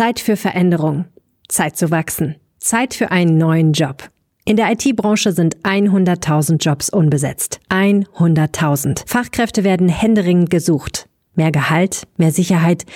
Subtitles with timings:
[0.00, 1.04] Zeit für Veränderung.
[1.46, 2.36] Zeit zu wachsen.
[2.58, 4.08] Zeit für einen neuen Job.
[4.46, 7.60] In der IT-Branche sind 100.000 Jobs unbesetzt.
[7.68, 9.02] 100.000.
[9.06, 11.06] Fachkräfte werden händeringend gesucht.
[11.34, 12.86] Mehr Gehalt, mehr Sicherheit.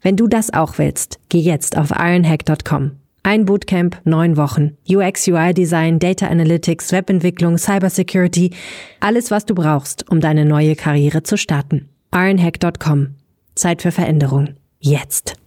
[0.00, 2.92] Wenn du das auch willst, geh jetzt auf ironhack.com.
[3.22, 4.78] Ein Bootcamp, neun Wochen.
[4.88, 8.54] UX, UI Design, Data Analytics, Webentwicklung, Cybersecurity.
[9.00, 11.90] Alles, was du brauchst, um deine neue Karriere zu starten.
[12.10, 13.16] ironhack.com.
[13.54, 14.54] Zeit für Veränderung.
[14.80, 15.43] Jetzt.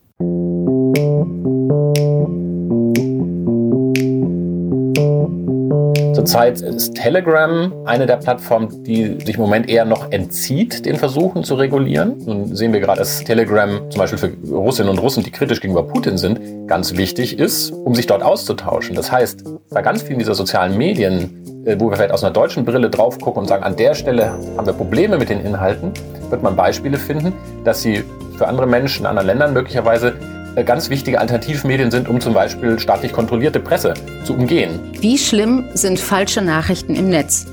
[6.16, 11.44] Zurzeit ist Telegram eine der Plattformen, die sich im Moment eher noch entzieht, den Versuchen
[11.44, 12.18] zu regulieren.
[12.26, 15.84] Nun sehen wir gerade, dass Telegram zum Beispiel für Russinnen und Russen, die kritisch gegenüber
[15.84, 18.96] Putin sind, ganz wichtig ist, um sich dort auszutauschen.
[18.96, 22.66] Das heißt, bei ganz vielen dieser sozialen Medien, äh, wo wir vielleicht aus einer deutschen
[22.66, 25.92] Brille drauf gucken und sagen, an der Stelle haben wir Probleme mit den Inhalten,
[26.32, 28.04] wird man Beispiele finden, dass sie
[28.38, 30.14] für andere Menschen in anderen Ländern möglicherweise
[30.56, 34.80] äh, ganz wichtige Alternativmedien sind, um zum Beispiel staatlich kontrollierte Presse zu umgehen.
[35.00, 37.46] Wie schlimm sind falsche Nachrichten im Netz?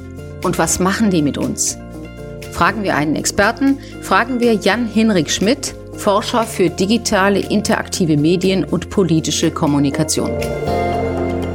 [0.43, 1.79] Und was machen die mit uns?
[2.53, 9.51] Fragen wir einen Experten, fragen wir Jan-Hinrik Schmidt, Forscher für digitale interaktive Medien und politische
[9.51, 10.31] Kommunikation.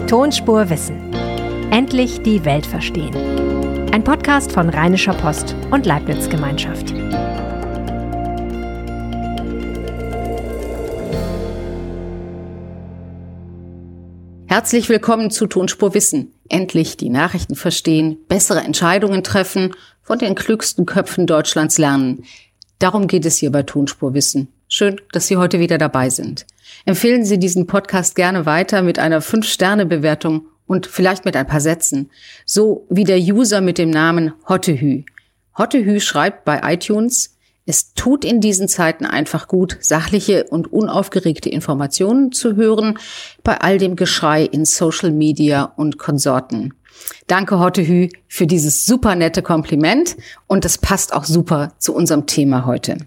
[0.08, 1.14] Tonspur Wissen.
[1.72, 3.16] Endlich die Welt verstehen.
[3.92, 6.94] Ein Podcast von Rheinischer Post und Leibniz Gemeinschaft.
[14.50, 16.34] Herzlich willkommen zu Tonspur Wissen.
[16.50, 22.24] Endlich die Nachrichten verstehen, bessere Entscheidungen treffen, von den klügsten Köpfen Deutschlands lernen.
[22.80, 24.48] Darum geht es hier bei Tonspur Wissen.
[24.68, 26.48] Schön, dass Sie heute wieder dabei sind.
[26.86, 32.10] Empfehlen Sie diesen Podcast gerne weiter mit einer 5-Sterne-Bewertung und vielleicht mit ein paar Sätzen.
[32.44, 35.04] So wie der User mit dem Namen Hottehü.
[35.60, 37.38] Hottehü schreibt bei iTunes,
[37.70, 42.98] es tut in diesen Zeiten einfach gut, sachliche und unaufgeregte Informationen zu hören
[43.44, 46.74] bei all dem Geschrei in Social Media und Konsorten.
[47.28, 50.18] Danke, Hottehü, für dieses super nette Kompliment
[50.48, 52.98] und das passt auch super zu unserem Thema heute.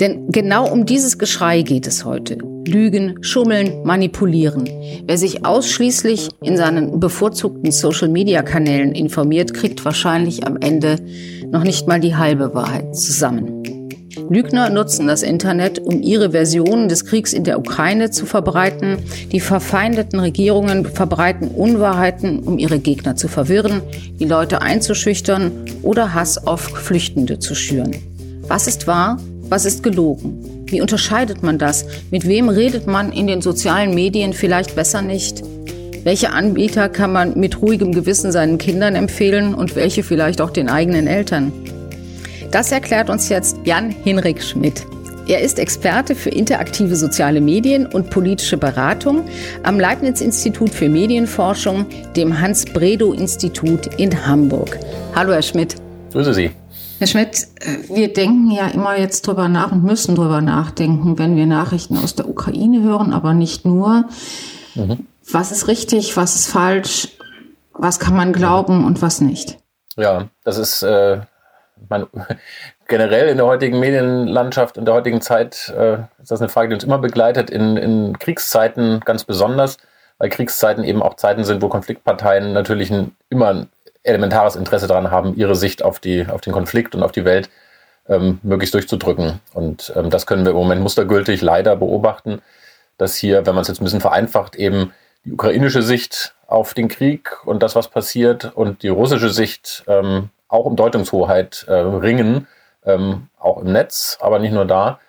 [0.00, 2.38] Denn genau um dieses Geschrei geht es heute.
[2.66, 4.68] Lügen, schummeln, manipulieren.
[5.06, 10.96] Wer sich ausschließlich in seinen bevorzugten Social-Media-Kanälen informiert, kriegt wahrscheinlich am Ende
[11.50, 13.62] noch nicht mal die halbe Wahrheit zusammen.
[14.30, 18.96] Lügner nutzen das Internet, um ihre Versionen des Kriegs in der Ukraine zu verbreiten.
[19.32, 23.82] Die verfeindeten Regierungen verbreiten Unwahrheiten, um ihre Gegner zu verwirren,
[24.18, 27.94] die Leute einzuschüchtern oder Hass auf Flüchtende zu schüren.
[28.48, 29.18] Was ist wahr?
[29.54, 30.64] Was ist gelogen?
[30.66, 31.86] Wie unterscheidet man das?
[32.10, 35.44] Mit wem redet man in den sozialen Medien vielleicht besser nicht?
[36.02, 40.68] Welche Anbieter kann man mit ruhigem Gewissen seinen Kindern empfehlen und welche vielleicht auch den
[40.68, 41.52] eigenen Eltern?
[42.50, 44.84] Das erklärt uns jetzt Jan-Hinrik Schmidt.
[45.28, 49.22] Er ist Experte für interaktive soziale Medien und politische Beratung
[49.62, 54.80] am Leibniz-Institut für Medienforschung, dem Hans-Bredow-Institut in Hamburg.
[55.14, 55.76] Hallo, Herr Schmidt.
[56.12, 56.50] Grüße Sie.
[56.98, 61.36] Herr Schmidt, äh, wir denken ja immer jetzt drüber nach und müssen drüber nachdenken, wenn
[61.36, 64.04] wir Nachrichten aus der Ukraine hören, aber nicht nur.
[64.74, 65.06] Mhm.
[65.30, 67.08] Was ist richtig, was ist falsch,
[67.72, 69.58] was kann man glauben und was nicht?
[69.96, 71.20] Ja, das ist äh,
[71.88, 72.06] man,
[72.88, 76.74] generell in der heutigen Medienlandschaft, in der heutigen Zeit, äh, ist das eine Frage, die
[76.74, 79.78] uns immer begleitet, in, in Kriegszeiten ganz besonders,
[80.18, 83.68] weil Kriegszeiten eben auch Zeiten sind, wo Konfliktparteien natürlich ein, immer ein
[84.04, 87.50] elementares Interesse daran haben, ihre Sicht auf, die, auf den Konflikt und auf die Welt
[88.08, 89.40] ähm, möglichst durchzudrücken.
[89.52, 92.40] Und ähm, das können wir im Moment mustergültig leider beobachten,
[92.98, 94.92] dass hier, wenn man es jetzt ein bisschen vereinfacht, eben
[95.24, 100.28] die ukrainische Sicht auf den Krieg und das, was passiert, und die russische Sicht ähm,
[100.48, 102.46] auch um Deutungshoheit äh, ringen,
[102.84, 105.00] ähm, auch im Netz, aber nicht nur da.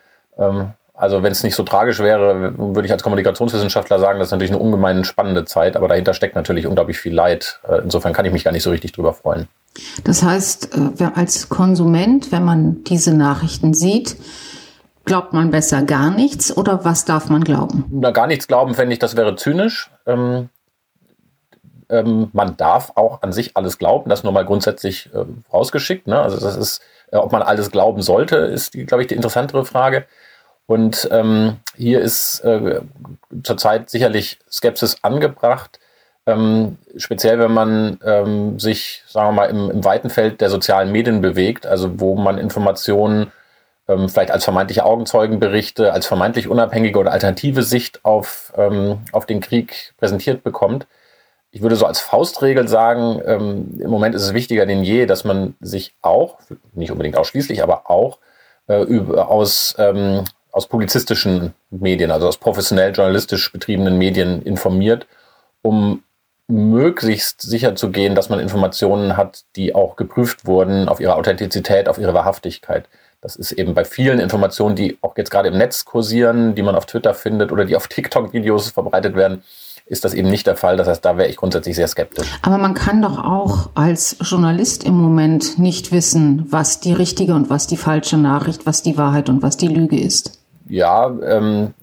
[0.97, 4.51] Also wenn es nicht so tragisch wäre, würde ich als Kommunikationswissenschaftler sagen, das ist natürlich
[4.51, 7.59] eine ungemein spannende Zeit, aber dahinter steckt natürlich unglaublich viel Leid.
[7.67, 9.47] Äh, insofern kann ich mich gar nicht so richtig drüber freuen.
[10.05, 10.69] Das heißt,
[10.99, 14.15] äh, als Konsument, wenn man diese Nachrichten sieht,
[15.03, 17.85] glaubt man besser gar nichts oder was darf man glauben?
[17.91, 19.91] Na, gar nichts glauben, fände ich, das wäre zynisch.
[20.05, 20.49] Ähm,
[21.89, 26.07] ähm, man darf auch an sich alles glauben, das nur mal grundsätzlich äh, rausgeschickt.
[26.07, 26.19] Ne?
[26.19, 26.81] Also das ist,
[27.11, 30.05] äh, ob man alles glauben sollte, ist, glaube ich, die interessantere Frage.
[30.67, 32.81] Und ähm, hier ist äh,
[33.43, 35.79] zurzeit sicherlich Skepsis angebracht,
[36.25, 40.91] ähm, speziell wenn man ähm, sich, sagen wir mal, im, im, weiten Feld der sozialen
[40.91, 43.31] Medien bewegt, also wo man Informationen
[43.87, 49.39] ähm, vielleicht als vermeintliche Augenzeugenberichte, als vermeintlich unabhängige oder alternative Sicht auf, ähm, auf den
[49.39, 50.87] Krieg präsentiert bekommt.
[51.51, 55.25] Ich würde so als Faustregel sagen, ähm, im Moment ist es wichtiger denn je, dass
[55.25, 56.39] man sich auch,
[56.73, 58.17] nicht unbedingt ausschließlich, aber auch
[58.67, 59.75] äh, aus
[60.55, 65.05] aus publizistischen Medien, also aus professionell journalistisch betriebenen Medien informiert,
[65.61, 66.01] um
[66.47, 71.89] möglichst sicher zu gehen, dass man Informationen hat, die auch geprüft wurden auf ihre Authentizität,
[71.89, 72.87] auf ihre Wahrhaftigkeit.
[73.19, 76.75] Das ist eben bei vielen Informationen, die auch jetzt gerade im Netz kursieren, die man
[76.75, 79.43] auf Twitter findet oder die auf TikTok-Videos verbreitet werden,
[79.87, 80.77] ist das eben nicht der Fall.
[80.77, 82.31] Das heißt, da wäre ich grundsätzlich sehr skeptisch.
[82.43, 87.49] Aber man kann doch auch als Journalist im Moment nicht wissen, was die richtige und
[87.49, 90.44] was die falsche Nachricht, was die Wahrheit und was die Lüge ist.
[90.67, 91.73] Ja, ähm,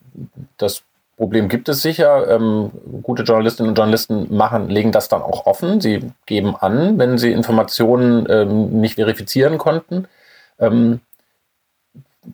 [0.59, 0.83] das
[1.17, 2.29] Problem gibt es sicher.
[2.29, 2.71] Ähm,
[3.03, 5.81] gute Journalistinnen und Journalisten machen, legen das dann auch offen.
[5.81, 10.09] Sie geben an, wenn sie Informationen ähm, nicht verifizieren konnten.
[10.59, 11.01] Ähm,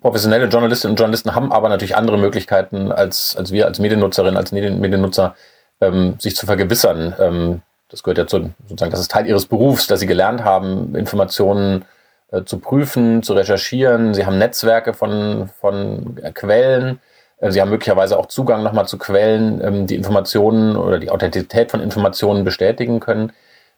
[0.00, 4.52] professionelle Journalistinnen und Journalisten haben aber natürlich andere Möglichkeiten als, als wir als Mediennutzerinnen, als
[4.52, 5.34] Mediennutzer,
[5.80, 7.14] ähm, sich zu vergewissern.
[7.18, 10.94] Ähm, das gehört ja zu, sozusagen, das ist Teil ihres Berufs, dass sie gelernt haben,
[10.94, 11.97] Informationen äh,
[12.44, 14.14] zu prüfen, zu recherchieren.
[14.14, 17.00] Sie haben Netzwerke von, von Quellen.
[17.38, 21.70] Äh, sie haben möglicherweise auch Zugang nochmal zu Quellen, ähm, die Informationen oder die Authentizität
[21.70, 23.32] von Informationen bestätigen können.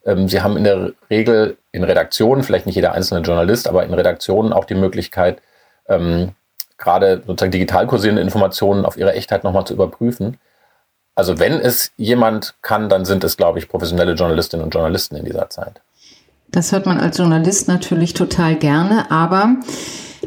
[0.05, 3.95] Ähm, sie haben in der Regel in Redaktionen, vielleicht nicht jeder einzelne Journalist, aber in
[3.95, 5.41] Redaktionen auch die Möglichkeit,
[5.89, 6.33] ähm,
[6.79, 10.39] gerade sozusagen digital kursierende Informationen auf ihre Echtheit nochmal zu überprüfen.
[11.15, 15.27] Also wenn es jemand kann, dann sind es, glaube ich, professionelle Journalistinnen und Journalisten in
[15.27, 15.83] dieser Zeit.
[16.53, 19.57] Das hört man als Journalist natürlich total gerne, aber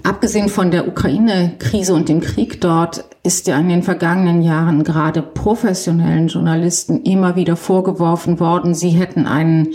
[0.04, 5.22] abgesehen von der Ukraine-Krise und dem Krieg dort ist ja in den vergangenen Jahren gerade
[5.22, 9.74] professionellen Journalisten immer wieder vorgeworfen worden, sie hätten einen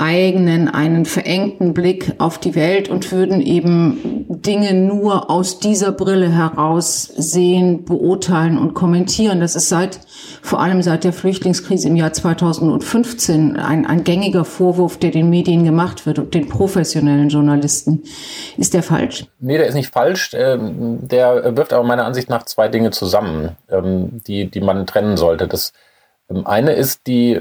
[0.00, 6.30] eigenen, einen verengten Blick auf die Welt und würden eben Dinge nur aus dieser Brille
[6.30, 9.40] heraus sehen, beurteilen und kommentieren.
[9.40, 10.00] Das ist seit,
[10.40, 15.64] vor allem seit der Flüchtlingskrise im Jahr 2015 ein, ein gängiger Vorwurf, der den Medien
[15.64, 18.02] gemacht wird und den professionellen Journalisten.
[18.56, 19.26] Ist der falsch?
[19.38, 20.30] Nee, der ist nicht falsch.
[20.32, 25.18] Ähm, der wirft aber meiner Ansicht nach zwei Dinge zusammen, ähm, die, die man trennen
[25.18, 25.46] sollte.
[25.46, 25.74] Das
[26.30, 27.38] ähm, eine ist die,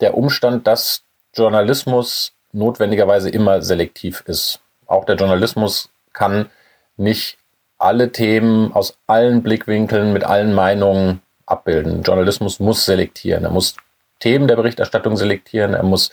[0.00, 1.05] der Umstand, dass
[1.36, 4.60] Journalismus notwendigerweise immer selektiv ist.
[4.86, 6.48] Auch der Journalismus kann
[6.96, 7.38] nicht
[7.78, 12.02] alle Themen aus allen Blickwinkeln mit allen Meinungen abbilden.
[12.02, 13.44] Journalismus muss selektieren.
[13.44, 13.76] Er muss
[14.18, 15.74] Themen der Berichterstattung selektieren.
[15.74, 16.10] Er muss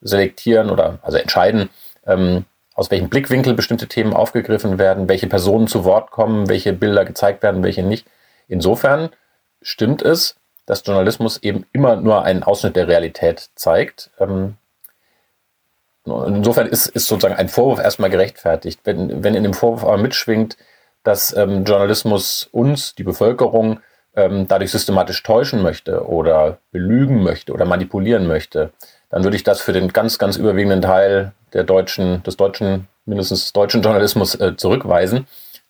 [0.00, 1.70] selektieren oder also entscheiden,
[2.06, 2.44] ähm,
[2.74, 7.42] aus welchem Blickwinkel bestimmte Themen aufgegriffen werden, welche Personen zu Wort kommen, welche Bilder gezeigt
[7.42, 8.06] werden, welche nicht.
[8.46, 9.10] Insofern
[9.62, 10.36] stimmt es,
[10.68, 14.10] dass Journalismus eben immer nur einen Ausschnitt der Realität zeigt.
[14.20, 14.56] Ähm,
[16.04, 18.80] insofern ist, ist sozusagen ein Vorwurf erstmal gerechtfertigt.
[18.84, 20.58] Wenn, wenn in dem Vorwurf aber mitschwingt,
[21.04, 23.80] dass ähm, Journalismus uns, die Bevölkerung,
[24.14, 28.70] ähm, dadurch systematisch täuschen möchte oder belügen möchte oder manipulieren möchte,
[29.08, 33.44] dann würde ich das für den ganz, ganz überwiegenden Teil der deutschen, des deutschen, mindestens
[33.44, 35.26] des deutschen Journalismus äh, zurückweisen.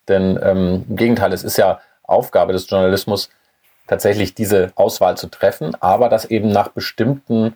[0.09, 3.29] Denn ähm, im Gegenteil, es ist ja Aufgabe des Journalismus,
[3.89, 7.55] tatsächlich diese Auswahl zu treffen, aber das eben nach bestimmten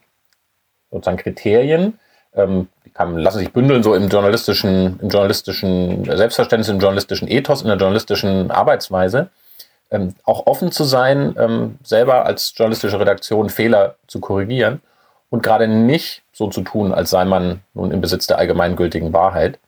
[0.89, 2.00] sozusagen Kriterien,
[2.33, 7.62] ähm, die kann, lassen sich bündeln so im journalistischen, im journalistischen Selbstverständnis, im journalistischen Ethos,
[7.62, 9.30] in der journalistischen Arbeitsweise,
[9.91, 14.81] ähm, auch offen zu sein, ähm, selber als journalistische Redaktion Fehler zu korrigieren
[15.29, 19.59] und gerade nicht so zu tun, als sei man nun im Besitz der allgemeingültigen Wahrheit.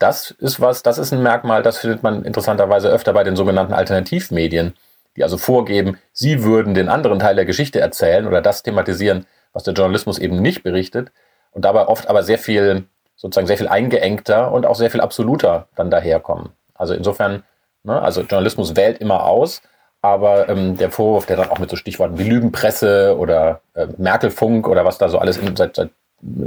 [0.00, 3.72] Das ist was, das ist ein Merkmal, das findet man interessanterweise öfter bei den sogenannten
[3.72, 4.74] Alternativmedien
[5.16, 9.64] die also vorgeben, sie würden den anderen Teil der Geschichte erzählen oder das thematisieren, was
[9.64, 11.10] der Journalismus eben nicht berichtet
[11.52, 12.84] und dabei oft aber sehr viel,
[13.16, 16.50] sozusagen sehr viel eingeengter und auch sehr viel absoluter dann daherkommen.
[16.74, 17.42] Also insofern,
[17.82, 19.62] ne, also Journalismus wählt immer aus,
[20.00, 24.68] aber ähm, der Vorwurf, der dann auch mit so Stichworten wie Lügenpresse oder äh, Merkelfunk
[24.68, 25.90] oder was da so alles in, seit, seit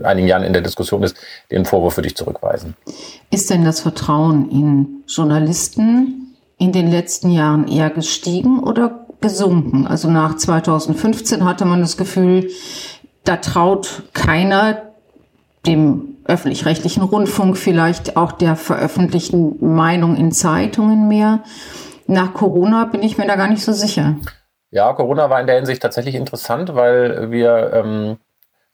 [0.03, 1.17] einigen Jahren in der Diskussion ist,
[1.49, 2.75] den Vorwurf würde ich zurückweisen.
[3.29, 6.30] Ist denn das Vertrauen in Journalisten
[6.61, 9.87] in den letzten Jahren eher gestiegen oder gesunken?
[9.87, 12.49] Also nach 2015 hatte man das Gefühl,
[13.23, 14.83] da traut keiner
[15.65, 21.43] dem öffentlich-rechtlichen Rundfunk vielleicht auch der veröffentlichten Meinung in Zeitungen mehr.
[22.07, 24.15] Nach Corona bin ich mir da gar nicht so sicher.
[24.69, 28.17] Ja, Corona war in der Hinsicht tatsächlich interessant, weil wir ähm,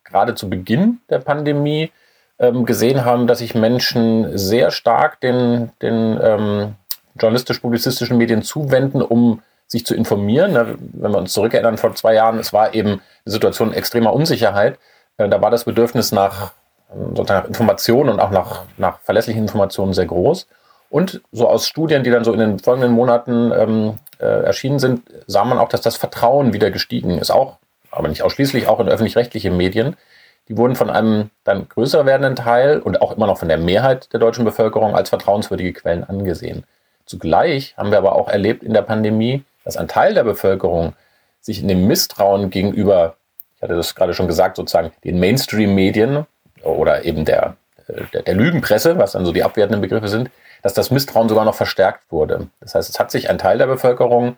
[0.04, 1.90] gerade zu Beginn der Pandemie
[2.38, 6.74] ähm, gesehen haben, dass sich Menschen sehr stark den, den ähm,
[7.18, 10.54] journalistisch-publizistischen Medien zuwenden, um sich zu informieren.
[10.54, 14.78] Wenn wir uns zurückerinnern, vor zwei Jahren, es war eben eine Situation extremer Unsicherheit.
[15.18, 16.52] Äh, da war das Bedürfnis nach,
[16.92, 20.46] ähm, nach Informationen und auch nach, nach verlässlichen Informationen sehr groß.
[20.90, 25.02] Und so aus Studien, die dann so in den folgenden Monaten ähm, äh, erschienen sind,
[25.26, 27.30] sah man auch, dass das Vertrauen wieder gestiegen ist.
[27.30, 27.58] Auch,
[27.90, 29.96] aber nicht ausschließlich, auch in öffentlich-rechtliche Medien.
[30.48, 34.10] Die wurden von einem dann größer werdenden Teil und auch immer noch von der Mehrheit
[34.14, 36.64] der deutschen Bevölkerung als vertrauenswürdige Quellen angesehen.
[37.08, 40.92] Zugleich haben wir aber auch erlebt in der Pandemie, dass ein Teil der Bevölkerung
[41.40, 43.16] sich in dem Misstrauen gegenüber,
[43.56, 46.26] ich hatte das gerade schon gesagt, sozusagen den Mainstream-Medien
[46.62, 47.56] oder eben der,
[48.12, 50.30] der, der Lügenpresse, was dann so die abwertenden Begriffe sind,
[50.62, 52.48] dass das Misstrauen sogar noch verstärkt wurde.
[52.60, 54.36] Das heißt, es hat sich ein Teil der Bevölkerung,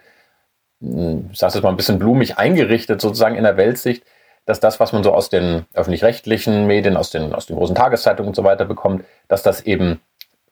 [0.81, 4.05] ich sage es mal ein bisschen blumig, eingerichtet sozusagen in der Weltsicht,
[4.47, 8.29] dass das, was man so aus den öffentlich-rechtlichen Medien, aus den, aus den großen Tageszeitungen
[8.29, 10.01] und so weiter bekommt, dass das eben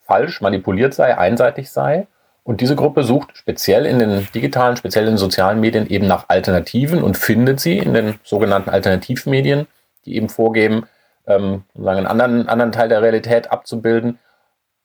[0.08, 2.08] falsch, manipuliert sei, einseitig sei.
[2.42, 6.24] Und diese Gruppe sucht speziell in den digitalen, speziell in den sozialen Medien eben nach
[6.28, 9.66] Alternativen und findet sie in den sogenannten Alternativmedien,
[10.06, 10.86] die eben vorgeben,
[11.26, 14.18] ähm, einen anderen, anderen Teil der Realität abzubilden.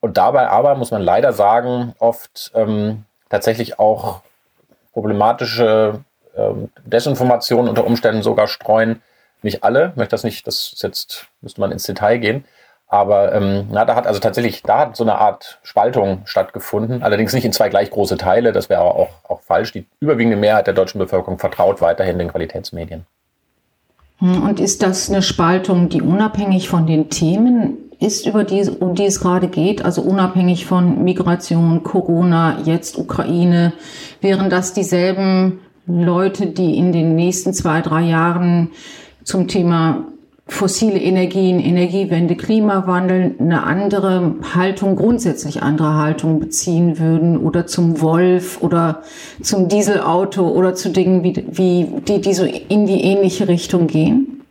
[0.01, 4.21] Und dabei aber, muss man leider sagen, oft ähm, tatsächlich auch
[4.91, 6.01] problematische
[6.35, 9.01] ähm, Desinformationen unter Umständen sogar streuen.
[9.41, 12.43] Nicht alle, möchte das nicht, das jetzt müsste man ins Detail gehen.
[12.93, 17.01] Aber ähm, na, da hat also tatsächlich, da hat so eine Art Spaltung stattgefunden.
[17.01, 19.71] Allerdings nicht in zwei gleich große Teile, das wäre aber auch, auch falsch.
[19.71, 23.07] Die überwiegende Mehrheit der deutschen Bevölkerung vertraut weiterhin den Qualitätsmedien.
[24.19, 28.93] Hm, und ist das eine Spaltung, die unabhängig von den Themen ist, über die, um
[28.93, 33.73] die es gerade geht, also unabhängig von Migration, Corona, jetzt Ukraine,
[34.21, 38.69] wären das dieselben Leute, die in den nächsten zwei, drei Jahren
[39.23, 40.05] zum Thema
[40.47, 48.61] fossile Energien, Energiewende, Klimawandel eine andere Haltung, grundsätzlich andere Haltung beziehen würden oder zum Wolf
[48.61, 49.03] oder
[49.41, 54.41] zum Dieselauto oder zu Dingen, wie, wie die, die so in die ähnliche Richtung gehen?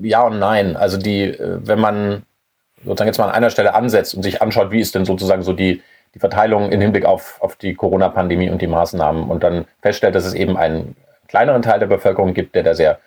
[0.00, 0.76] Ja und nein.
[0.76, 2.22] Also die, äh, wenn man
[2.84, 5.52] sozusagen jetzt mal an einer Stelle ansetzt und sich anschaut, wie ist denn sozusagen so
[5.52, 5.82] die,
[6.14, 10.24] die Verteilung im Hinblick auf, auf die Corona-Pandemie und die Maßnahmen und dann feststellt, dass
[10.24, 10.96] es eben einen
[11.28, 12.98] kleineren Teil der Bevölkerung gibt, der da sehr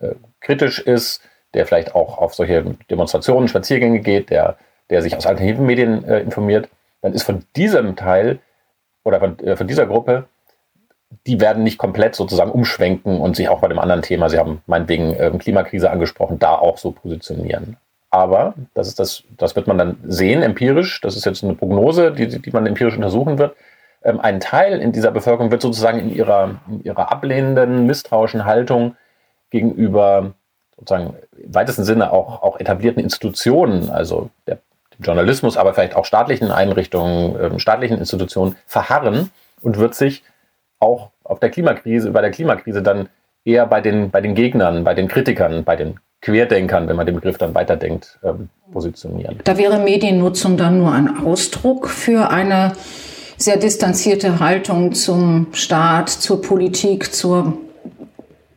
[0.00, 1.22] äh, kritisch ist,
[1.54, 4.56] der vielleicht auch auf solche Demonstrationen, Spaziergänge geht, der,
[4.90, 6.68] der sich aus alternativen Medien äh, informiert,
[7.00, 8.40] dann ist von diesem Teil
[9.04, 10.28] oder von, äh, von dieser Gruppe,
[11.26, 14.62] die werden nicht komplett sozusagen umschwenken und sich auch bei dem anderen Thema, Sie haben
[14.66, 17.76] meinetwegen äh, Klimakrise angesprochen, da auch so positionieren.
[18.10, 21.00] Aber das ist das, das wird man dann sehen, empirisch.
[21.02, 23.54] Das ist jetzt eine Prognose, die, die man empirisch untersuchen wird.
[24.02, 28.96] Ähm, ein Teil in dieser Bevölkerung wird sozusagen in ihrer, in ihrer ablehnenden, misstrauischen Haltung
[29.50, 30.32] gegenüber
[30.78, 34.58] sozusagen im weitesten Sinne auch, auch etablierten Institutionen, also der,
[34.96, 39.30] dem Journalismus, aber vielleicht auch staatlichen Einrichtungen, äh, staatlichen Institutionen verharren
[39.60, 40.22] und wird sich
[40.78, 43.08] auch auf der Klimakrise, bei der Klimakrise dann
[43.44, 47.14] eher bei den, bei den Gegnern, bei den Kritikern, bei den Querdenkern, wenn man den
[47.14, 49.38] Begriff dann weiterdenkt, ähm, positionieren.
[49.44, 52.72] Da wäre Mediennutzung dann nur ein Ausdruck für eine
[53.36, 57.56] sehr distanzierte Haltung zum Staat, zur Politik, zur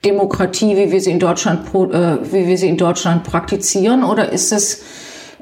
[0.04, 4.52] Demokratie, wie wir sie in Deutschland, äh, wie wir sie in Deutschland praktizieren, oder ist
[4.52, 4.84] es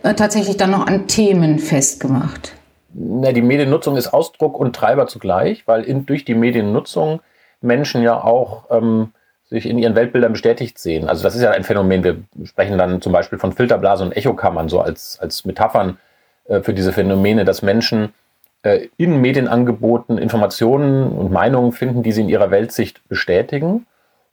[0.03, 2.53] äh, tatsächlich dann noch an Themen festgemacht?
[2.93, 7.21] Na, die Mediennutzung ist Ausdruck und Treiber zugleich, weil in, durch die Mediennutzung
[7.61, 9.13] Menschen ja auch ähm,
[9.49, 11.07] sich in ihren Weltbildern bestätigt sehen.
[11.07, 12.03] Also das ist ja ein Phänomen.
[12.03, 15.97] Wir sprechen dann zum Beispiel von Filterblasen und Echokammern so als, als Metaphern
[16.45, 18.13] äh, für diese Phänomene, dass Menschen
[18.63, 23.85] äh, in Medienangeboten Informationen und Meinungen finden, die sie in ihrer Weltsicht bestätigen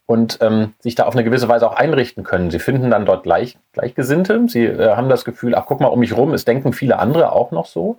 [0.07, 2.51] und ähm, sich da auf eine gewisse Weise auch einrichten können.
[2.51, 4.47] Sie finden dann dort gleich, Gleichgesinnte.
[4.49, 7.33] Sie äh, haben das Gefühl, ach guck mal um mich rum, es denken viele andere
[7.33, 7.99] auch noch so.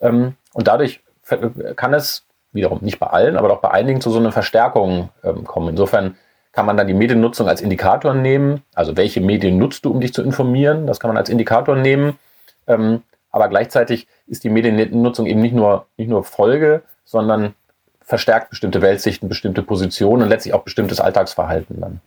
[0.00, 1.00] Ähm, und dadurch
[1.76, 5.44] kann es wiederum nicht bei allen, aber doch bei einigen zu so einer Verstärkung ähm,
[5.44, 5.68] kommen.
[5.70, 6.16] Insofern
[6.52, 8.62] kann man dann die Mediennutzung als Indikator nehmen.
[8.74, 10.86] Also welche Medien nutzt du, um dich zu informieren?
[10.86, 12.18] Das kann man als Indikator nehmen.
[12.66, 17.54] Ähm, aber gleichzeitig ist die Mediennutzung eben nicht nur, nicht nur Folge, sondern
[18.08, 22.00] verstärkt bestimmte Weltsichten, bestimmte Positionen und letztlich auch bestimmtes Alltagsverhalten dann.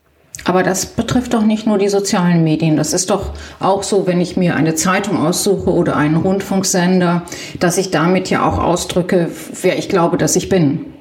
[0.45, 2.75] Aber das betrifft doch nicht nur die sozialen Medien.
[2.75, 7.21] Das ist doch auch so, wenn ich mir eine Zeitung aussuche oder einen Rundfunksender,
[7.59, 9.29] dass ich damit ja auch ausdrücke,
[9.61, 10.93] wer ich glaube, dass ich bin.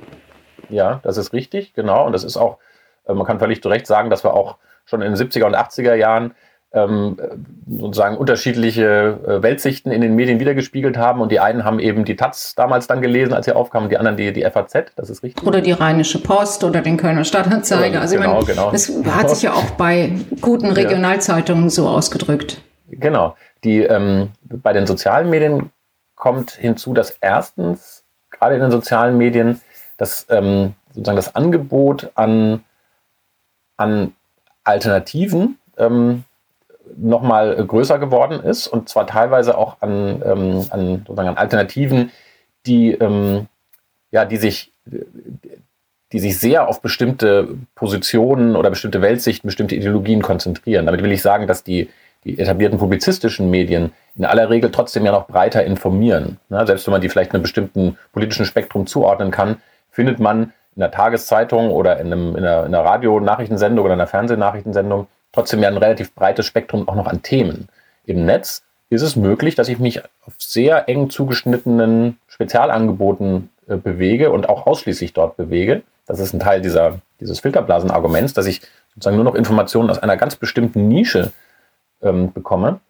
[0.68, 2.04] Ja, das ist richtig, genau.
[2.04, 2.58] Und das ist auch,
[3.06, 5.56] äh, man kann völlig zu Recht sagen, dass wir auch schon in den 70er und
[5.56, 6.34] 80er Jahren
[6.72, 7.16] ähm,
[7.68, 11.20] sozusagen unterschiedliche äh, Weltsichten in den Medien wiedergespiegelt haben.
[11.20, 14.16] Und die einen haben eben die Taz damals dann gelesen, als sie aufkamen, die anderen
[14.16, 15.46] die, die FAZ, das ist richtig.
[15.46, 18.00] Oder die Rheinische Post oder den Kölner Stadtanzeiger.
[18.00, 18.70] Also genau, ich meine, genau.
[18.70, 21.70] das hat sich ja auch bei guten Regionalzeitungen ja.
[21.70, 22.62] so ausgedrückt.
[22.88, 23.36] Genau.
[23.64, 25.70] Die, ähm, bei den sozialen Medien
[26.14, 29.60] kommt hinzu, dass erstens, gerade in den sozialen Medien,
[29.96, 32.64] dass ähm, sozusagen das Angebot an,
[33.76, 34.14] an
[34.64, 36.24] Alternativen ähm,
[36.96, 42.10] nochmal größer geworden ist und zwar teilweise auch an, ähm, an, an Alternativen,
[42.66, 43.46] die, ähm,
[44.10, 44.72] ja, die sich
[46.12, 50.86] die sich sehr auf bestimmte Positionen oder bestimmte Weltsichten, bestimmte Ideologien konzentrieren.
[50.86, 51.88] Damit will ich sagen, dass die,
[52.24, 56.38] die etablierten publizistischen Medien in aller Regel trotzdem ja noch breiter informieren.
[56.48, 59.58] Ja, selbst wenn man die vielleicht einem bestimmten politischen Spektrum zuordnen kann,
[59.90, 65.06] findet man in der Tageszeitung oder in, einem, in einer, einer Radio-Nachrichtensendung oder einer Fernsehnachrichtensendung
[65.32, 67.68] trotzdem ja ein relativ breites Spektrum auch noch an Themen.
[68.04, 74.30] Im Netz ist es möglich, dass ich mich auf sehr eng zugeschnittenen Spezialangeboten äh, bewege
[74.30, 75.82] und auch ausschließlich dort bewege.
[76.06, 78.62] Das ist ein Teil dieser, dieses Filterblasen-Arguments, dass ich
[78.94, 81.32] sozusagen nur noch Informationen aus einer ganz bestimmten Nische
[82.02, 82.80] ähm, bekomme.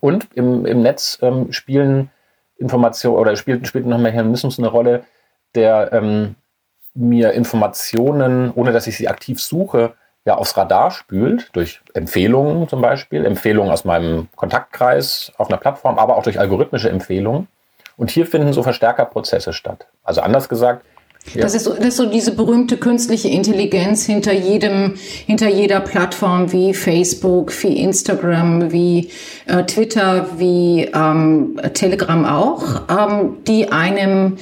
[0.00, 2.10] Und im, im Netz ähm, spielen
[2.56, 5.04] Informationen oder spielt, spielt noch Mechanismus eine Rolle,
[5.54, 6.34] der ähm,
[6.94, 9.94] mir Informationen, ohne dass ich sie aktiv suche,
[10.28, 15.98] ja aufs Radar spült, durch Empfehlungen zum Beispiel, Empfehlungen aus meinem Kontaktkreis auf einer Plattform,
[15.98, 17.48] aber auch durch algorithmische Empfehlungen.
[17.96, 19.86] Und hier finden so Verstärkerprozesse statt.
[20.04, 20.84] Also anders gesagt,
[21.34, 21.42] ja.
[21.42, 24.94] Das, ist so, das ist so diese berühmte künstliche Intelligenz hinter jedem,
[25.26, 29.10] hinter jeder Plattform wie Facebook, wie Instagram, wie
[29.46, 34.38] äh, Twitter, wie ähm, Telegram auch, ähm, die einem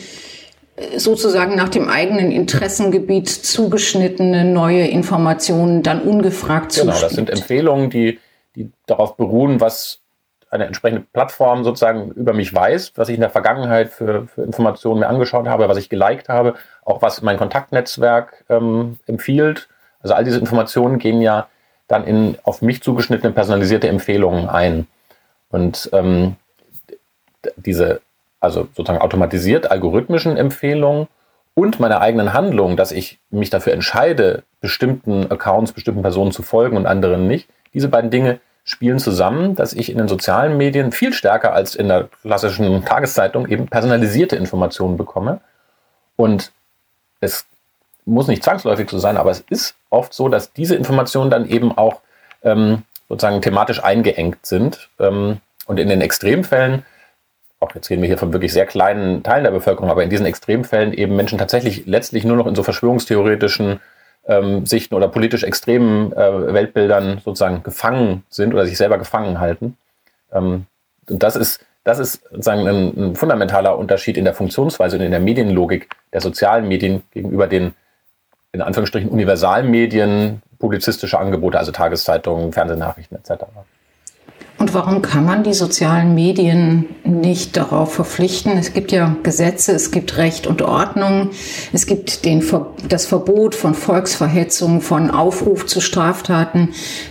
[0.97, 6.95] sozusagen nach dem eigenen Interessengebiet zugeschnittene neue Informationen dann ungefragt zuspielt.
[6.95, 8.19] Genau, das sind Empfehlungen, die,
[8.55, 10.01] die darauf beruhen, was
[10.51, 15.01] eine entsprechende Plattform sozusagen über mich weiß, was ich in der Vergangenheit für, für Informationen
[15.01, 16.55] mir angeschaut habe, was ich geliked habe,
[16.85, 19.69] auch was mein Kontaktnetzwerk ähm, empfiehlt.
[20.03, 21.49] Also all diese Informationen gehen ja
[21.89, 24.87] dann in auf mich zugeschnittene personalisierte Empfehlungen ein.
[25.51, 26.37] Und ähm,
[27.57, 28.01] diese
[28.41, 31.09] also sozusagen automatisiert algorithmischen Empfehlungen
[31.55, 36.77] und meiner eigenen Handlung, dass ich mich dafür entscheide, bestimmten Accounts, bestimmten Personen zu folgen
[36.77, 37.49] und anderen nicht.
[37.73, 41.89] Diese beiden Dinge spielen zusammen, dass ich in den sozialen Medien viel stärker als in
[41.89, 45.41] der klassischen Tageszeitung eben personalisierte Informationen bekomme.
[46.17, 46.53] Und
[47.21, 47.47] es
[48.05, 51.77] muss nicht zwangsläufig so sein, aber es ist oft so, dass diese Informationen dann eben
[51.77, 52.01] auch
[52.43, 54.89] ähm, sozusagen thematisch eingeengt sind.
[54.99, 56.85] Ähm, und in den Extremfällen
[57.67, 60.27] auch jetzt reden wir hier von wirklich sehr kleinen Teilen der Bevölkerung, aber in diesen
[60.27, 63.81] Extremfällen eben Menschen tatsächlich letztlich nur noch in so verschwörungstheoretischen
[64.27, 69.77] ähm, Sichten oder politisch extremen äh, Weltbildern sozusagen gefangen sind oder sich selber gefangen halten.
[70.33, 70.67] Ähm,
[71.09, 75.11] und das ist, das ist sozusagen ein, ein, fundamentaler Unterschied in der Funktionsweise und in
[75.11, 77.75] der Medienlogik der sozialen Medien gegenüber den
[78.53, 83.45] in Anführungsstrichen Universalmedien, publizistische Angebote, also Tageszeitungen, Fernsehnachrichten etc.
[84.59, 88.57] Und warum kann man die sozialen Medien nicht darauf verpflichten?
[88.57, 91.31] Es gibt ja Gesetze, es gibt Recht und Ordnung,
[91.75, 92.43] es gibt den,
[92.89, 96.71] das Verbot von Volksverhetzung, von Aufruf zu Straftaten.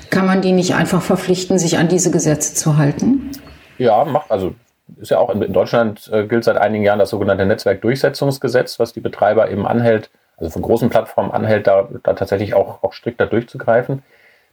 [0.09, 3.31] Kann man die nicht einfach verpflichten, sich an diese Gesetze zu halten?
[3.77, 4.55] Ja, macht, also
[4.99, 9.01] ist ja auch in, Deutschland äh, gilt seit einigen Jahren das sogenannte Netzwerkdurchsetzungsgesetz, was die
[9.01, 14.03] Betreiber eben anhält, also von großen Plattformen anhält, da, da tatsächlich auch, auch strikter durchzugreifen.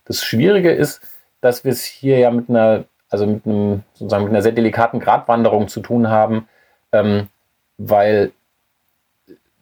[0.05, 1.01] Das Schwierige ist,
[1.43, 5.01] dass wir es hier ja mit einer, also mit einem, sozusagen mit einer sehr delikaten
[5.01, 6.49] Gratwanderung zu tun haben,
[6.93, 7.29] ähm,
[7.77, 8.33] weil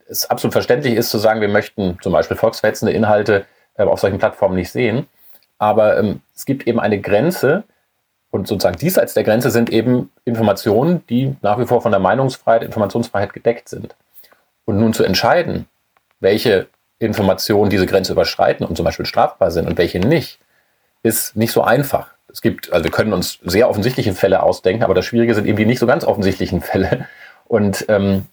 [0.06, 4.18] es absolut verständlich ist zu sagen, wir möchten zum Beispiel volksverhetzende Inhalte äh, auf solchen
[4.18, 5.06] Plattformen nicht sehen.
[5.58, 7.64] Aber ähm, es gibt eben eine Grenze
[8.30, 12.62] und sozusagen diesseits der Grenze sind eben Informationen, die nach wie vor von der Meinungsfreiheit,
[12.62, 13.96] Informationsfreiheit gedeckt sind.
[14.64, 15.66] Und nun zu entscheiden,
[16.20, 20.39] welche Informationen diese Grenze überschreiten und zum Beispiel strafbar sind und welche nicht,
[21.02, 22.08] ist nicht so einfach.
[22.28, 25.56] Es gibt, also wir können uns sehr offensichtliche Fälle ausdenken, aber das Schwierige sind eben
[25.56, 27.06] die nicht so ganz offensichtlichen Fälle.
[27.46, 28.26] Und ähm,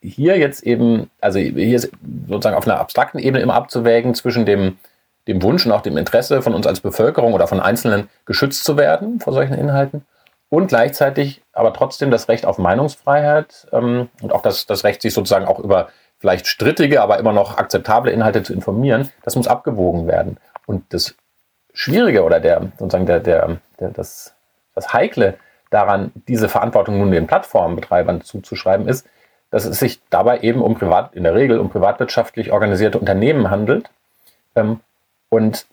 [0.00, 4.78] hier jetzt eben, also hier sozusagen auf einer abstrakten Ebene immer abzuwägen zwischen dem,
[5.26, 8.76] dem Wunsch und auch dem Interesse von uns als Bevölkerung oder von Einzelnen geschützt zu
[8.76, 10.04] werden vor solchen Inhalten
[10.48, 15.14] und gleichzeitig aber trotzdem das Recht auf Meinungsfreiheit ähm, und auch das, das Recht, sich
[15.14, 15.88] sozusagen auch über
[16.18, 20.36] vielleicht strittige, aber immer noch akzeptable Inhalte zu informieren, das muss abgewogen werden.
[20.66, 21.14] Und das
[21.72, 24.34] Schwierige oder der, sozusagen der, der, der, das,
[24.74, 25.38] das Heikle
[25.70, 29.06] daran, diese Verantwortung nun den Plattformbetreibern zuzuschreiben, ist,
[29.50, 33.90] dass es sich dabei eben um privat, in der Regel um privatwirtschaftlich organisierte Unternehmen handelt.
[34.54, 34.80] Ähm,
[35.28, 35.66] und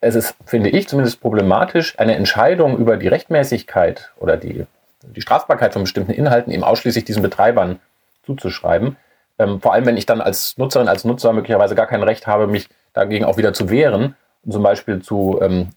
[0.00, 4.66] es ist, finde ich, zumindest problematisch, eine Entscheidung über die Rechtmäßigkeit oder die,
[5.02, 7.80] die Strafbarkeit von bestimmten Inhalten eben ausschließlich diesen Betreibern
[8.24, 8.96] zuzuschreiben.
[9.38, 12.46] Ähm, vor allem, wenn ich dann als Nutzerin, als Nutzer möglicherweise gar kein Recht habe,
[12.46, 14.16] mich dagegen auch wieder zu wehren
[14.48, 15.68] zum Beispiel zu, ähm,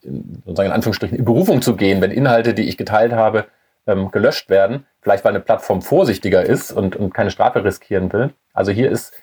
[0.46, 3.46] sozusagen in Anführungsstrichen, in Berufung zu gehen, wenn Inhalte, die ich geteilt habe,
[3.88, 4.86] ähm, gelöscht werden.
[5.02, 8.34] Vielleicht, weil eine Plattform vorsichtiger ist und, und keine Strafe riskieren will.
[8.54, 9.14] Also hier ist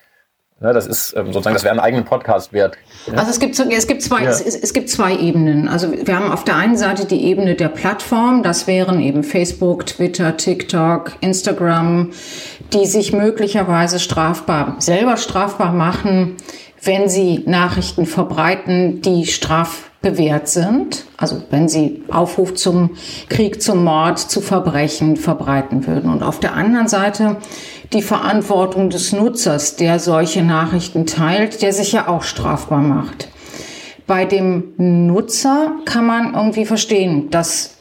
[0.61, 2.77] Ne, das ist ähm, sozusagen, das wäre einen eigenen Podcast wert.
[3.07, 3.13] Ja?
[3.13, 4.29] Also es gibt, es, gibt zwei, ja.
[4.29, 5.67] es, es, gibt zwei Ebenen.
[5.67, 9.87] Also wir haben auf der einen Seite die Ebene der Plattform, das wären eben Facebook,
[9.87, 12.11] Twitter, TikTok, Instagram,
[12.73, 16.37] die sich möglicherweise strafbar, selber strafbar machen,
[16.83, 22.91] wenn sie Nachrichten verbreiten, die straf bewährt sind, also wenn sie Aufruf zum
[23.29, 26.11] Krieg, zum Mord, zu Verbrechen verbreiten würden.
[26.11, 27.37] Und auf der anderen Seite
[27.93, 33.27] die Verantwortung des Nutzers, der solche Nachrichten teilt, der sich ja auch strafbar macht.
[34.07, 37.77] Bei dem Nutzer kann man irgendwie verstehen, dass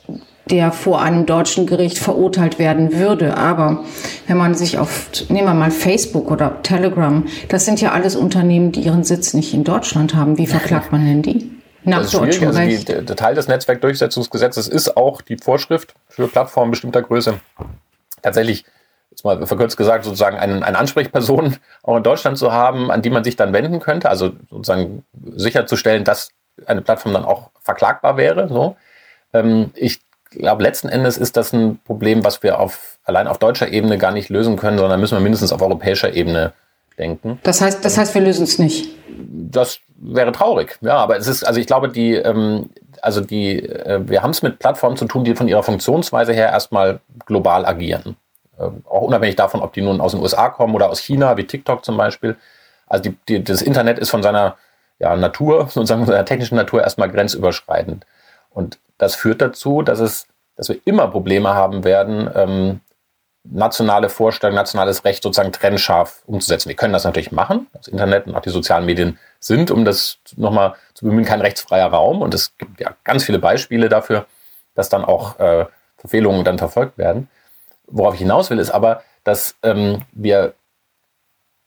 [0.51, 3.37] der vor einem deutschen Gericht verurteilt werden würde.
[3.37, 3.85] Aber
[4.27, 8.73] wenn man sich auf, nehmen wir mal Facebook oder Telegram, das sind ja alles Unternehmen,
[8.73, 10.39] die ihren Sitz nicht in Deutschland haben.
[10.39, 11.51] Wie verklagt man denn die?
[11.85, 12.89] Nach deutschem also Recht.
[12.89, 17.35] Die, der Teil des Netzwerkdurchsetzungsgesetzes ist auch die Vorschrift für Plattformen bestimmter Größe.
[18.23, 18.65] Tatsächlich,
[19.11, 23.11] jetzt mal verkürzt gesagt, sozusagen eine, eine Ansprechperson auch in Deutschland zu haben, an die
[23.11, 24.09] man sich dann wenden könnte.
[24.09, 26.31] Also sozusagen sicherzustellen, dass
[26.67, 28.49] eine Plattform dann auch verklagbar wäre.
[28.49, 28.77] So.
[29.33, 33.69] Ähm, ich glaube, letzten Endes ist das ein Problem, was wir auf, allein auf deutscher
[33.69, 36.53] Ebene gar nicht lösen können, sondern müssen wir mindestens auf europäischer Ebene
[36.99, 37.41] denken.
[37.43, 38.91] Das heißt, das heißt, wir lösen es nicht.
[39.09, 42.71] Das wäre traurig, ja, aber es ist, also ich glaube, die, ähm,
[43.03, 46.49] also die, äh, wir haben es mit Plattformen zu tun, die von ihrer Funktionsweise her
[46.51, 48.17] erstmal global agieren.
[48.61, 51.47] Äh, auch unabhängig davon, ob die nun aus den USA kommen oder aus China, wie
[51.47, 52.37] TikTok zum Beispiel.
[52.87, 54.57] Also die, die, das Internet ist von seiner
[54.99, 58.07] ja, Natur, sozusagen seiner technischen Natur erstmal grenzüberschreitend.
[58.51, 62.81] Und das führt dazu, dass es, dass wir immer Probleme haben werden, ähm,
[63.45, 66.69] nationale Vorstellungen, nationales Recht sozusagen trennscharf umzusetzen.
[66.69, 67.69] Wir können das natürlich machen.
[67.73, 71.87] Das Internet und auch die sozialen Medien sind, um das nochmal zu bemühen, kein rechtsfreier
[71.87, 72.21] Raum.
[72.21, 74.27] Und es gibt ja ganz viele Beispiele dafür,
[74.75, 75.65] dass dann auch äh,
[75.97, 77.29] Verfehlungen dann verfolgt werden.
[77.91, 80.55] Worauf ich hinaus will, ist aber, dass ähm, wir,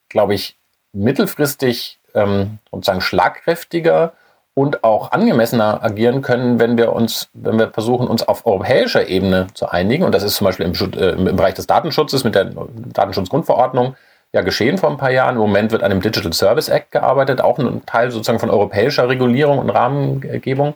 [0.09, 0.57] glaube ich,
[0.93, 4.13] mittelfristig ähm, sozusagen schlagkräftiger
[4.55, 9.47] und auch angemessener agieren können, wenn wir uns, wenn wir versuchen, uns auf europäischer Ebene
[9.55, 10.03] zu einigen.
[10.03, 13.95] Und das ist zum Beispiel im, äh, im Bereich des Datenschutzes mit der Datenschutzgrundverordnung
[14.31, 15.35] ja geschehen vor ein paar Jahren.
[15.35, 19.09] Im Moment wird an dem Digital Service Act gearbeitet, auch ein Teil sozusagen von europäischer
[19.09, 20.75] Regulierung und Rahmengebung.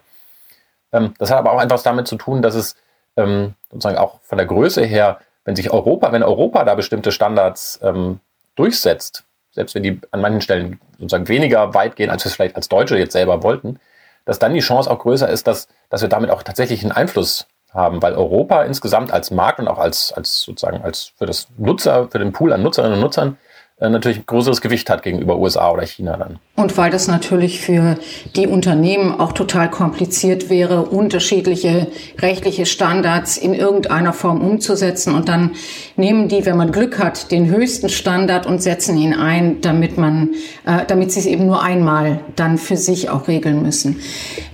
[0.92, 2.76] Ähm, das hat aber auch etwas damit zu tun, dass es
[3.16, 7.80] ähm, sozusagen auch von der Größe her, wenn sich Europa, wenn Europa da bestimmte Standards
[7.82, 8.20] ähm,
[8.56, 12.58] durchsetzt, selbst wenn die an manchen Stellen sozusagen weniger weit gehen, als wir es vielleicht
[12.58, 13.80] als Deutsche jetzt selber wollten,
[14.26, 17.48] dass dann die Chance auch größer ist, dass, dass wir damit auch tatsächlich einen Einfluss
[17.72, 22.10] haben, weil Europa insgesamt als Markt und auch als, als sozusagen als für das Nutzer,
[22.10, 23.38] für den Pool an Nutzerinnen und Nutzern
[23.80, 26.40] äh, natürlich größeres Gewicht hat gegenüber USA oder China dann.
[26.56, 27.98] Und weil das natürlich für
[28.36, 31.86] die Unternehmen auch total kompliziert wäre, unterschiedliche
[32.18, 35.14] rechtliche Standards in irgendeiner Form umzusetzen.
[35.14, 35.52] Und dann
[35.96, 40.32] nehmen die, wenn man Glück hat, den höchsten Standard und setzen ihn ein, damit man,
[40.66, 44.00] äh, damit sie es eben nur einmal dann für sich auch regeln müssen.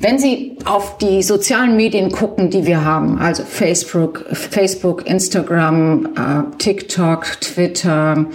[0.02, 6.58] Wenn Sie auf die sozialen Medien gucken, die wir haben, also Facebook, Facebook, Instagram, äh,
[6.58, 8.26] TikTok, Twitter,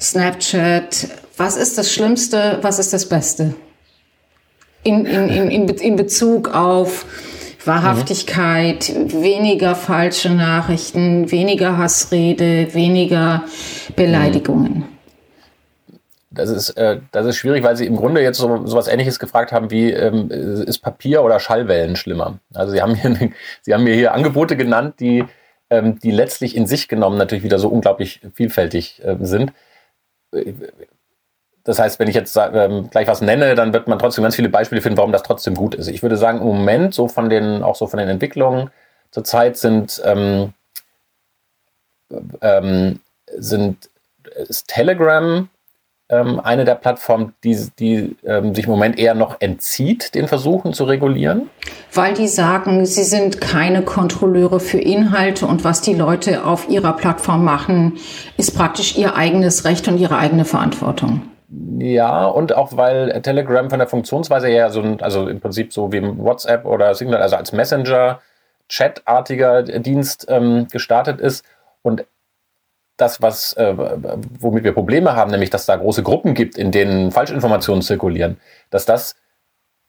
[0.00, 1.08] Snapchat.
[1.36, 2.58] Was ist das Schlimmste?
[2.62, 3.54] Was ist das Beste?
[4.84, 7.04] In, in, in, in Bezug auf
[7.64, 9.22] Wahrhaftigkeit, mhm.
[9.22, 13.44] weniger falsche Nachrichten, weniger Hassrede, weniger
[13.96, 14.84] Beleidigungen.
[16.30, 19.18] Das ist, äh, das ist schwierig, weil Sie im Grunde jetzt so, so was Ähnliches
[19.18, 22.38] gefragt haben, wie ähm, ist Papier oder Schallwellen schlimmer?
[22.54, 23.30] Also Sie haben, hier,
[23.62, 25.24] Sie haben mir hier Angebote genannt, die,
[25.70, 29.52] ähm, die letztlich in sich genommen natürlich wieder so unglaublich vielfältig äh, sind
[31.64, 34.48] das heißt, wenn ich jetzt ähm, gleich was nenne, dann wird man trotzdem ganz viele
[34.48, 35.88] Beispiele finden, warum das trotzdem gut ist.
[35.88, 38.70] Ich würde sagen, im Moment so von den, auch so von den Entwicklungen
[39.10, 40.54] zurzeit sind, ähm,
[42.40, 43.00] ähm,
[43.36, 43.90] sind
[44.34, 45.48] ist Telegram
[46.10, 50.72] ähm, eine der Plattformen, die, die ähm, sich im Moment eher noch entzieht, den Versuchen
[50.72, 51.50] zu regulieren?
[51.92, 56.94] Weil die sagen, sie sind keine Kontrolleure für Inhalte und was die Leute auf ihrer
[56.94, 57.98] Plattform machen,
[58.36, 61.22] ist praktisch ihr eigenes Recht und ihre eigene Verantwortung.
[61.78, 65.92] Ja, und auch weil Telegram von der Funktionsweise her so ein, also im Prinzip so
[65.92, 68.20] wie WhatsApp oder Signal, also als Messenger,
[68.68, 71.44] Chat-artiger Dienst ähm, gestartet ist
[71.82, 72.04] und
[72.98, 73.74] das, was, äh,
[74.40, 78.38] womit wir Probleme haben, nämlich dass da große Gruppen gibt, in denen Falschinformationen zirkulieren,
[78.70, 79.16] dass das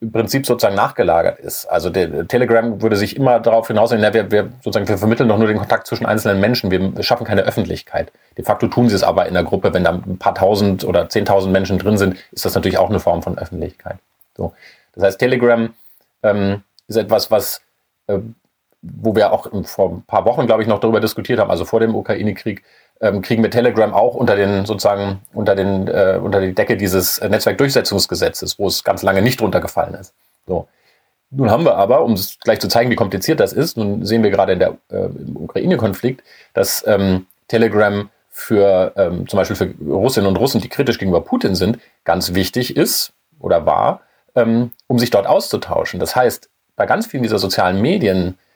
[0.01, 1.65] im Prinzip sozusagen nachgelagert ist.
[1.65, 5.37] Also der Telegram würde sich immer darauf hinaus, ja, wir, wir, sozusagen, wir vermitteln doch
[5.37, 8.11] nur den Kontakt zwischen einzelnen Menschen, wir schaffen keine Öffentlichkeit.
[8.37, 11.09] De facto tun sie es aber in der Gruppe, wenn da ein paar tausend oder
[11.09, 13.97] zehntausend Menschen drin sind, ist das natürlich auch eine Form von Öffentlichkeit.
[14.37, 14.53] So.
[14.93, 15.73] Das heißt, Telegram
[16.23, 17.61] ähm, ist etwas, was,
[18.07, 18.19] äh,
[18.81, 21.81] wo wir auch vor ein paar Wochen, glaube ich, noch darüber diskutiert haben, also vor
[21.81, 22.63] dem Ukraine-Krieg,
[23.01, 27.21] ähm, kriegen wir Telegram auch unter den sozusagen unter den äh, unter die Decke dieses
[27.21, 30.13] Netzwerkdurchsetzungsgesetzes, wo es ganz lange nicht drunter gefallen ist.
[30.47, 30.67] So.
[31.31, 34.23] Nun haben wir aber, um es gleich zu zeigen, wie kompliziert das ist, nun sehen
[34.23, 39.73] wir gerade in der äh, im Ukraine-Konflikt, dass ähm, Telegram für ähm, zum Beispiel für
[39.91, 44.01] Russinnen und Russen, die kritisch gegenüber Putin sind, ganz wichtig ist oder war,
[44.35, 45.99] ähm, um sich dort auszutauschen.
[45.99, 48.48] Das heißt, bei ganz vielen dieser sozialen Medien, äh,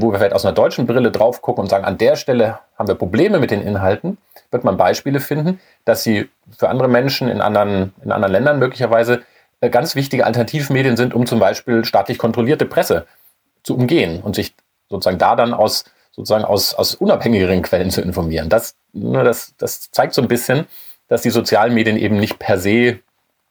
[0.00, 2.88] wo wir vielleicht aus einer deutschen Brille drauf gucken und sagen, an der Stelle haben
[2.88, 4.18] wir Probleme mit den Inhalten,
[4.50, 9.22] wird man Beispiele finden, dass sie für andere Menschen in anderen, in anderen Ländern möglicherweise
[9.60, 13.06] äh, ganz wichtige Alternativmedien sind, um zum Beispiel staatlich kontrollierte Presse
[13.62, 14.54] zu umgehen und sich
[14.88, 15.84] sozusagen da dann aus
[16.18, 18.48] sozusagen aus, aus unabhängigeren Quellen zu informieren.
[18.48, 20.66] Das, ne, das, das zeigt so ein bisschen,
[21.06, 22.98] dass die sozialen Medien eben nicht per se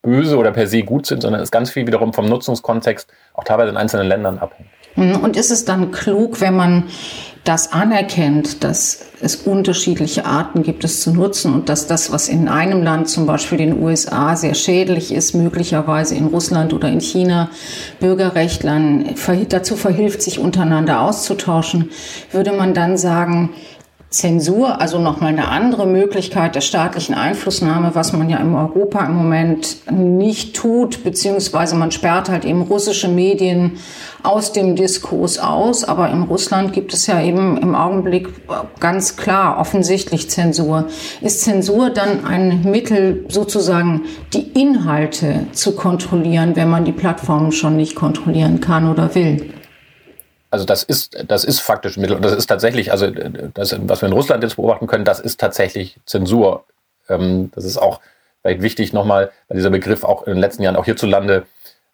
[0.02, 3.69] böse oder per se gut sind, sondern es ganz viel wiederum vom Nutzungskontext auch teilweise
[3.69, 4.69] in einzelnen Ländern abhängt.
[4.97, 5.15] Mhm.
[5.15, 6.83] Und ist es dann klug, wenn man
[7.47, 12.49] das anerkennt, dass es unterschiedliche Arten gibt, es zu nutzen und dass das, was in
[12.49, 17.49] einem Land, zum Beispiel den USA, sehr schädlich ist, möglicherweise in Russland oder in China
[18.01, 19.15] Bürgerrechtlern
[19.47, 21.89] dazu verhilft, sich untereinander auszutauschen,
[22.31, 23.51] würde man dann sagen,
[24.10, 29.15] Zensur, also nochmal eine andere Möglichkeit der staatlichen Einflussnahme, was man ja in Europa im
[29.15, 33.74] Moment nicht tut, beziehungsweise man sperrt halt eben russische Medien
[34.24, 35.84] aus dem Diskurs aus.
[35.84, 38.30] Aber in Russland gibt es ja eben im Augenblick
[38.80, 40.86] ganz klar offensichtlich Zensur.
[41.20, 47.76] Ist Zensur dann ein Mittel, sozusagen die Inhalte zu kontrollieren, wenn man die Plattformen schon
[47.76, 49.54] nicht kontrollieren kann oder will?
[50.49, 52.15] Also das ist, das ist faktisch Mittel.
[52.15, 55.39] Und das ist tatsächlich, also das, was wir in Russland jetzt beobachten können, das ist
[55.39, 56.65] tatsächlich Zensur.
[57.10, 57.99] Ähm, das ist auch
[58.41, 61.45] vielleicht wichtig nochmal, weil dieser Begriff auch in den letzten Jahren auch hierzulande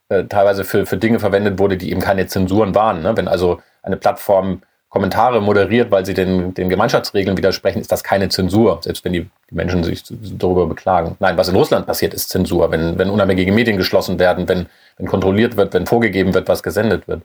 [0.09, 3.01] äh, teilweise für, für Dinge verwendet wurde, die eben keine Zensuren waren.
[3.01, 3.17] Ne?
[3.17, 4.61] Wenn also eine Plattform
[4.93, 9.27] Kommentare moderiert, weil sie den, den Gemeinschaftsregeln widersprechen, ist das keine Zensur, selbst wenn die,
[9.49, 10.03] die Menschen sich
[10.37, 11.15] darüber beklagen.
[11.19, 15.07] Nein, was in Russland passiert, ist Zensur, wenn, wenn unabhängige Medien geschlossen werden, wenn, wenn
[15.07, 17.23] kontrolliert wird, wenn vorgegeben wird, was gesendet wird.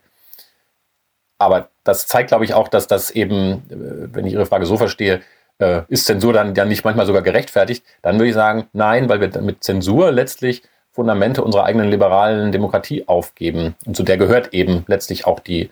[1.38, 4.76] Aber das zeigt, glaube ich, auch, dass das eben, äh, wenn ich Ihre Frage so
[4.76, 5.20] verstehe,
[5.58, 7.84] äh, ist Zensur dann ja nicht manchmal sogar gerechtfertigt?
[8.02, 13.06] Dann würde ich sagen, nein, weil wir mit Zensur letztlich Fundamente unserer eigenen liberalen Demokratie
[13.06, 13.76] aufgeben.
[13.86, 15.70] Und zu der gehört eben letztlich auch die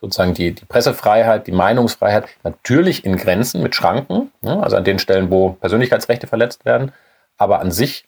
[0.00, 5.00] sozusagen die, die Pressefreiheit, die Meinungsfreiheit, natürlich in Grenzen mit Schranken, ne, also an den
[5.00, 6.92] Stellen, wo Persönlichkeitsrechte verletzt werden.
[7.36, 8.04] Aber an sich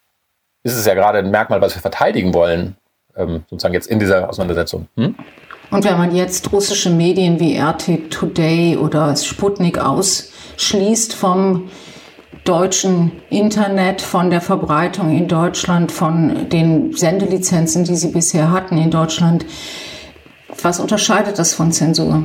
[0.63, 2.77] ist es ja gerade ein Merkmal, was wir verteidigen wollen,
[3.17, 4.89] ähm, sozusagen jetzt in dieser Auseinandersetzung.
[4.97, 5.17] Hm?
[5.71, 11.71] Und wenn man jetzt russische Medien wie RT Today oder Sputnik ausschließt vom
[12.45, 18.91] deutschen Internet, von der Verbreitung in Deutschland, von den Sendelizenzen, die sie bisher hatten in
[18.91, 19.47] Deutschland,
[20.63, 22.25] was unterscheidet das von Zensur?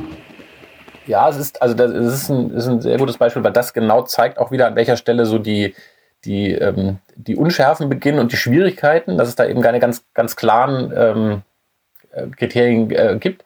[1.06, 4.02] Ja, es ist, also das ist ein, ist ein sehr gutes Beispiel, weil das genau
[4.02, 5.74] zeigt auch wieder, an welcher Stelle so die,
[6.24, 10.34] die, ähm, die Unschärfen beginnen und die Schwierigkeiten, dass es da eben keine ganz, ganz
[10.34, 11.55] klaren ähm, äh,
[12.36, 13.44] Kriterien äh, gibt.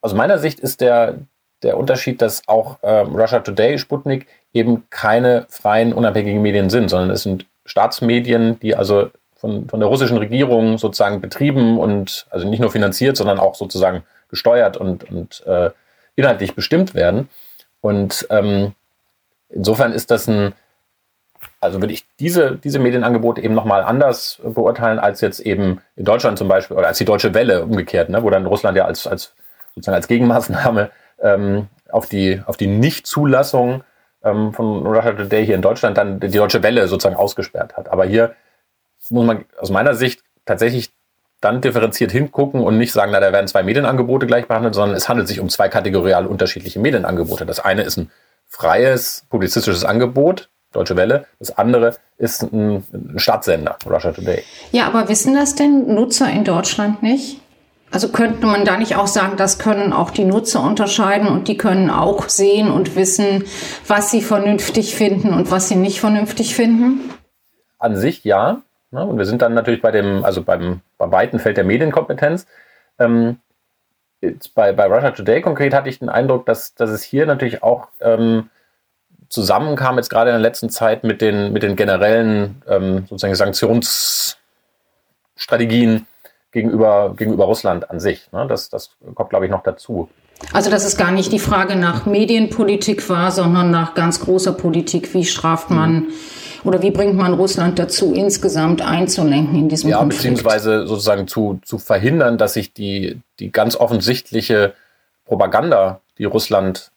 [0.00, 1.16] Aus meiner Sicht ist der,
[1.62, 7.10] der Unterschied, dass auch ähm, Russia Today, Sputnik eben keine freien, unabhängigen Medien sind, sondern
[7.10, 12.60] es sind Staatsmedien, die also von, von der russischen Regierung sozusagen betrieben und also nicht
[12.60, 15.70] nur finanziert, sondern auch sozusagen gesteuert und, und äh,
[16.16, 17.28] inhaltlich bestimmt werden.
[17.80, 18.72] Und ähm,
[19.50, 20.54] insofern ist das ein,
[21.64, 26.38] also würde ich diese, diese Medienangebote eben nochmal anders beurteilen als jetzt eben in Deutschland
[26.38, 29.34] zum Beispiel oder als die Deutsche Welle umgekehrt, ne, wo dann Russland ja als, als
[29.74, 33.82] sozusagen als Gegenmaßnahme ähm, auf die, auf die Nichtzulassung
[34.22, 37.88] ähm, von Russia Today hier in Deutschland dann die Deutsche Welle sozusagen ausgesperrt hat.
[37.88, 38.34] Aber hier
[39.10, 40.92] muss man aus meiner Sicht tatsächlich
[41.40, 45.08] dann differenziert hingucken und nicht sagen, na, da werden zwei Medienangebote gleich behandelt, sondern es
[45.08, 47.44] handelt sich um zwei kategorial unterschiedliche Medienangebote.
[47.44, 48.10] Das eine ist ein
[48.46, 51.26] freies publizistisches Angebot, Deutsche Welle.
[51.38, 54.42] Das andere ist ein, ein Stadtsender, Russia Today.
[54.72, 57.40] Ja, aber wissen das denn Nutzer in Deutschland nicht?
[57.90, 61.56] Also könnte man da nicht auch sagen, das können auch die Nutzer unterscheiden und die
[61.56, 63.44] können auch sehen und wissen,
[63.86, 67.08] was sie vernünftig finden und was sie nicht vernünftig finden?
[67.78, 68.62] An sich ja.
[68.90, 69.06] Ne?
[69.06, 72.46] Und wir sind dann natürlich bei dem, also beim, beim weiten Feld der Medienkompetenz.
[72.98, 73.38] Ähm,
[74.54, 77.88] bei, bei Russia Today konkret hatte ich den Eindruck, dass, dass es hier natürlich auch
[78.00, 78.50] ähm,
[79.28, 86.06] zusammenkam, jetzt gerade in der letzten Zeit mit den, mit den generellen ähm, sozusagen Sanktionsstrategien
[86.52, 88.32] gegenüber, gegenüber Russland an sich.
[88.32, 88.46] Ne?
[88.48, 90.08] Das, das kommt, glaube ich, noch dazu.
[90.52, 95.14] Also, dass es gar nicht die Frage nach Medienpolitik war, sondern nach ganz großer Politik.
[95.14, 96.08] Wie straft man mhm.
[96.64, 100.22] oder wie bringt man Russland dazu, insgesamt einzulenken in diesem ja, Konflikt?
[100.22, 104.74] beziehungsweise sozusagen zu, zu verhindern, dass sich die, die ganz offensichtliche
[105.24, 106.90] Propaganda, die Russland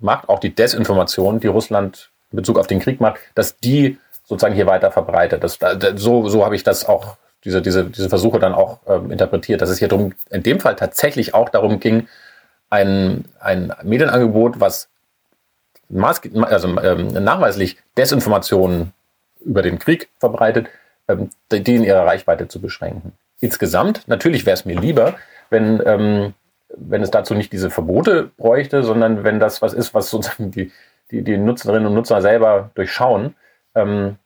[0.00, 4.54] macht, auch die Desinformation, die Russland in Bezug auf den Krieg macht, dass die sozusagen
[4.54, 5.42] hier weiter verbreitet.
[5.42, 5.58] Das,
[5.96, 9.70] so, so habe ich das auch, diese, diese, diese Versuche dann auch ähm, interpretiert, dass
[9.70, 12.08] es hier drum, in dem Fall tatsächlich auch darum ging,
[12.70, 14.88] ein, ein Medienangebot, was
[16.42, 18.92] also, ähm, nachweislich Desinformationen
[19.40, 20.66] über den Krieg verbreitet,
[21.08, 23.12] ähm, die in ihrer Reichweite zu beschränken.
[23.40, 25.14] insgesamt, natürlich wäre es mir lieber,
[25.48, 26.34] wenn, ähm,
[26.76, 30.70] wenn es dazu nicht diese Verbote bräuchte, sondern wenn das was ist, was sozusagen die,
[31.10, 33.34] die, die Nutzerinnen und Nutzer selber durchschauen.
[33.74, 34.16] Ähm,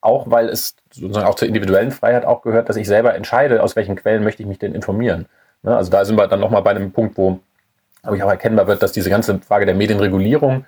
[0.00, 3.74] auch weil es sozusagen auch zur individuellen Freiheit auch gehört, dass ich selber entscheide, aus
[3.74, 5.26] welchen Quellen möchte ich mich denn informieren.
[5.62, 5.76] Ne?
[5.76, 7.40] Also da sind wir dann nochmal bei einem Punkt, wo
[8.02, 10.66] aber ich auch erkennbar wird, dass diese ganze Frage der Medienregulierung,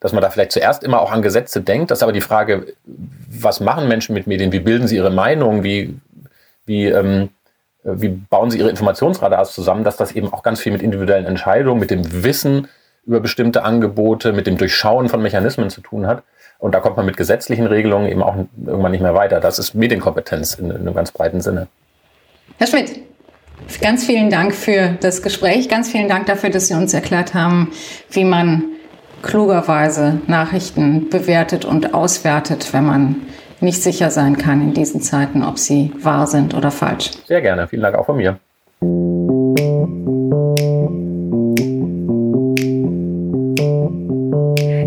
[0.00, 3.60] dass man da vielleicht zuerst immer auch an Gesetze denkt, dass aber die Frage, was
[3.60, 5.96] machen Menschen mit Medien, wie bilden sie ihre Meinung, wie,
[6.66, 7.28] wie, ähm,
[7.82, 11.80] wie bauen sie ihre Informationsradars zusammen, dass das eben auch ganz viel mit individuellen Entscheidungen,
[11.80, 12.68] mit dem Wissen
[13.06, 16.22] über bestimmte Angebote, mit dem Durchschauen von Mechanismen zu tun hat.
[16.58, 19.40] Und da kommt man mit gesetzlichen Regelungen eben auch irgendwann nicht mehr weiter.
[19.40, 21.68] Das ist Medienkompetenz in, in einem ganz breiten Sinne.
[22.58, 23.00] Herr Schmidt,
[23.80, 25.70] ganz vielen Dank für das Gespräch.
[25.70, 27.72] Ganz vielen Dank dafür, dass Sie uns erklärt haben,
[28.10, 28.64] wie man
[29.22, 33.16] klugerweise Nachrichten bewertet und auswertet, wenn man
[33.62, 37.10] nicht sicher sein kann in diesen Zeiten, ob sie wahr sind oder falsch.
[37.26, 37.68] Sehr gerne.
[37.68, 38.38] Vielen Dank auch von mir.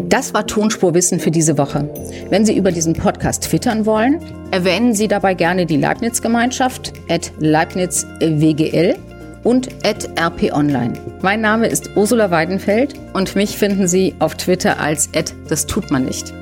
[0.09, 1.89] Das war Tonspurwissen für diese Woche.
[2.29, 4.19] Wenn Sie über diesen Podcast twittern wollen,
[4.51, 8.95] erwähnen Sie dabei gerne die Leibniz-Gemeinschaft at LeibnizWGL
[9.43, 10.93] und at rponline.
[11.21, 15.91] Mein Name ist Ursula Weidenfeld und mich finden Sie auf Twitter als at das tut
[15.91, 16.33] man nicht.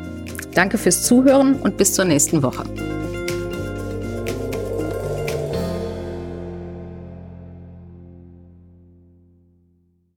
[0.54, 2.64] Danke fürs Zuhören und bis zur nächsten Woche.